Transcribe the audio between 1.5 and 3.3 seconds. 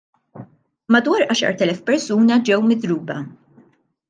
elef persuna ġew midruba.